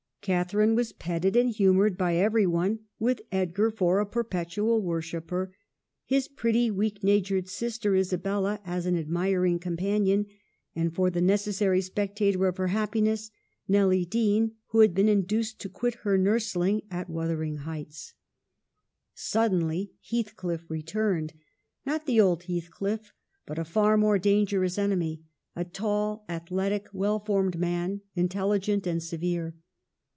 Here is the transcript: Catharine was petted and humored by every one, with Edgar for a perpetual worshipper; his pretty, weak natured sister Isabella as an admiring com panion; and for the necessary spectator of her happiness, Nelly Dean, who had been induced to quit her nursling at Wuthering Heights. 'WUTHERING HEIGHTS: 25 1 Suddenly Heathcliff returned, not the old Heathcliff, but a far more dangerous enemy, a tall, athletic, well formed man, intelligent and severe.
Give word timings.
Catharine 0.23 0.75
was 0.75 0.91
petted 0.91 1.35
and 1.35 1.49
humored 1.49 1.97
by 1.97 2.15
every 2.15 2.45
one, 2.45 2.81
with 2.99 3.23
Edgar 3.31 3.71
for 3.71 3.97
a 3.99 4.05
perpetual 4.05 4.79
worshipper; 4.79 5.55
his 6.05 6.27
pretty, 6.27 6.69
weak 6.69 7.03
natured 7.03 7.49
sister 7.49 7.95
Isabella 7.95 8.59
as 8.63 8.85
an 8.85 8.95
admiring 8.95 9.57
com 9.57 9.77
panion; 9.77 10.27
and 10.75 10.93
for 10.93 11.09
the 11.09 11.21
necessary 11.23 11.81
spectator 11.81 12.45
of 12.45 12.57
her 12.57 12.67
happiness, 12.67 13.31
Nelly 13.67 14.05
Dean, 14.05 14.51
who 14.67 14.81
had 14.81 14.93
been 14.93 15.09
induced 15.09 15.59
to 15.61 15.69
quit 15.69 15.95
her 16.03 16.19
nursling 16.19 16.83
at 16.91 17.09
Wuthering 17.09 17.55
Heights. 17.57 18.13
'WUTHERING 19.15 19.15
HEIGHTS: 19.15 19.31
25 19.53 19.59
1 19.59 19.59
Suddenly 19.63 19.91
Heathcliff 20.07 20.69
returned, 20.69 21.33
not 21.83 22.05
the 22.05 22.21
old 22.21 22.43
Heathcliff, 22.43 23.11
but 23.47 23.57
a 23.57 23.65
far 23.65 23.97
more 23.97 24.19
dangerous 24.19 24.77
enemy, 24.77 25.23
a 25.55 25.65
tall, 25.65 26.25
athletic, 26.29 26.89
well 26.93 27.17
formed 27.17 27.57
man, 27.57 28.01
intelligent 28.15 28.85
and 28.85 29.01
severe. 29.01 29.55